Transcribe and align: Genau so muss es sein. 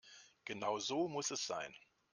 Genau 0.45 0.79
so 0.79 1.07
muss 1.07 1.29
es 1.29 1.45
sein. 1.45 1.75